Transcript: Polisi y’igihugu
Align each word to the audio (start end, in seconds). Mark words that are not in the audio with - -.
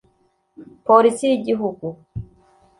Polisi 0.87 1.23
y’igihugu 1.29 1.87